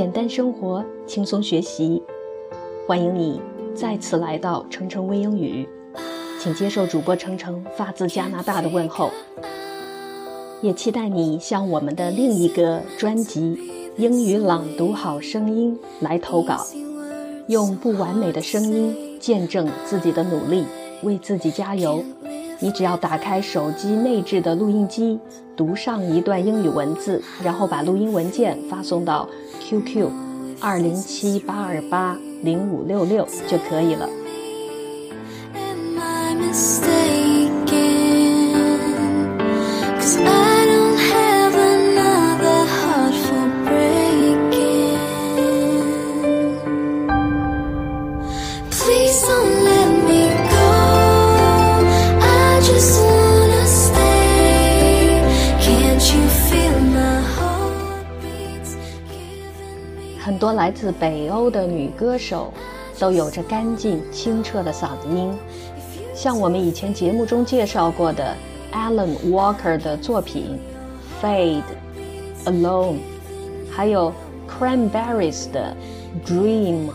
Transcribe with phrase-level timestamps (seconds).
[0.00, 2.02] 简单生活，轻松学习，
[2.86, 3.38] 欢迎你
[3.74, 5.68] 再次来到程程微英语，
[6.40, 9.10] 请接受主播程程发自加拿大的问候，
[10.62, 13.40] 也期待你向我们的另一个专辑
[13.98, 16.66] 《英语朗读好声音》来投稿，
[17.48, 20.64] 用不完美的声音见证自己的努力，
[21.02, 22.02] 为自己加油。
[22.62, 25.18] 你只要打开手机内置的录音机，
[25.56, 29.26] 读上一段英语文字，然后把录音文件发送到
[29.60, 30.10] QQ
[30.60, 34.06] 二零七八二八零五六六就可以了。
[49.22, 49.59] 很
[60.40, 62.50] 多来自北欧的女歌手
[62.98, 65.30] 都有着干净清澈的嗓音，
[66.14, 68.34] 像我们以前节目中介绍过的
[68.72, 70.58] Alan Walker 的作品
[71.22, 71.62] 《Fade》、
[72.50, 72.94] 《Alone》，
[73.70, 74.10] 还有
[74.48, 75.76] Cranberries 的
[76.26, 76.88] 《Dream》。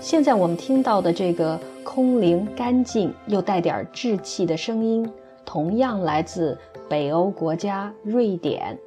[0.00, 5.06] 现在我们听到的这个空灵、干净又带点稚气的声音，
[5.44, 8.78] 同样来自北欧国家瑞典。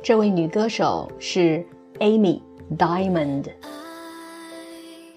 [0.00, 1.66] 这位女歌手是。
[2.00, 2.40] Amy
[2.76, 3.46] Diamond，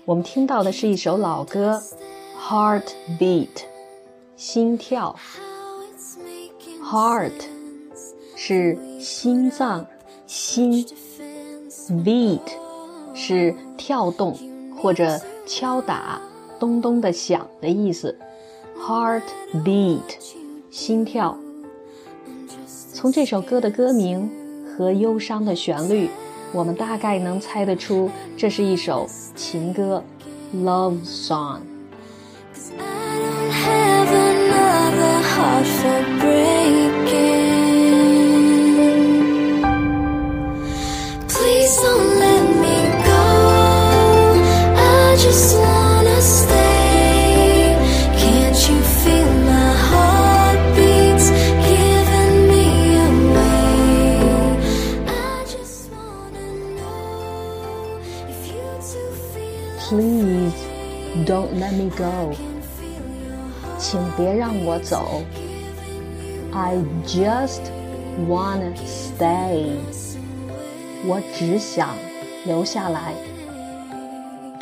[0.06, 1.82] 我们听到的是一首老歌
[3.20, 3.48] 《Heartbeat》，
[4.36, 5.16] 心跳。
[6.84, 7.32] Heart
[8.36, 9.86] 是心脏，
[10.26, 10.86] 心
[12.04, 12.42] ；beat
[13.14, 14.36] 是跳动
[14.76, 16.20] 或者敲打，
[16.60, 18.18] 咚咚的响的意思。
[18.80, 20.02] Heartbeat，
[20.72, 21.38] 心跳。
[22.94, 24.30] 从这首歌的歌名
[24.66, 26.10] 和忧伤的旋律。
[26.54, 30.04] 我们大概能猜得出，这是一首情歌
[30.56, 31.60] ，love song。
[59.91, 60.55] Please
[61.25, 62.35] don't let me go，
[63.79, 65.23] 请别让我走。
[66.53, 66.77] I
[67.07, 67.61] just
[68.29, 69.77] wanna stay，
[71.07, 71.91] 我只想
[72.45, 73.15] 留下来。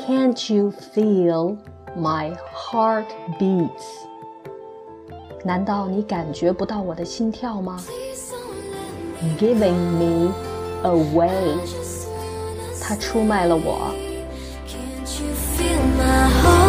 [0.06, 1.56] Can't you feel
[1.96, 3.06] my heart
[3.38, 3.68] beats？
[5.44, 7.82] 难道你感觉不到我的心跳吗？
[9.38, 10.32] Giving me
[10.82, 11.56] away，
[12.82, 13.94] 他出卖了我。
[15.59, 16.68] feel my heart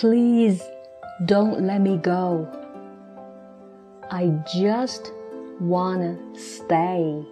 [0.00, 0.62] Please
[1.24, 2.46] don't let me go.
[4.10, 5.10] I just
[5.58, 7.24] wanna stay.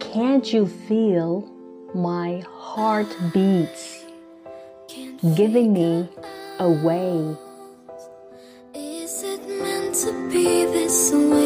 [0.00, 1.46] Can't you feel
[1.94, 4.06] my heart beats
[5.34, 6.08] giving me
[6.58, 7.36] away?
[8.72, 11.45] Is it meant to be this way?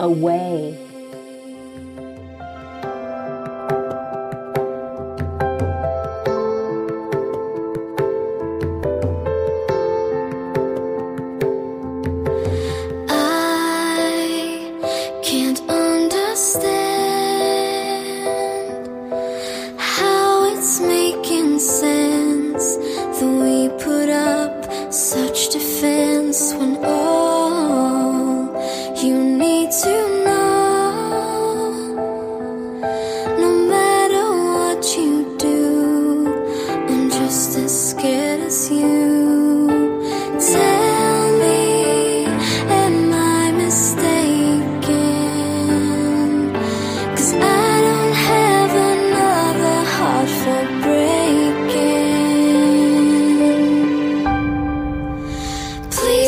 [0.00, 0.76] away.
[13.08, 14.70] I
[15.22, 16.56] can't understand
[19.78, 27.11] how it's making sense that we put up such defense when all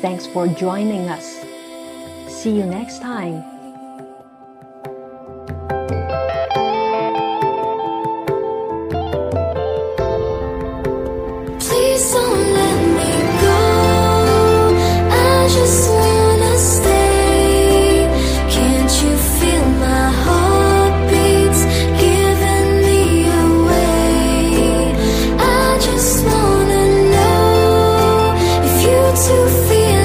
[0.00, 1.44] Thanks for joining us.
[2.28, 3.59] See you next time.
[29.20, 29.99] to feel